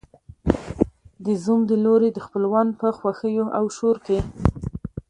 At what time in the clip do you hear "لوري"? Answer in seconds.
1.85-2.09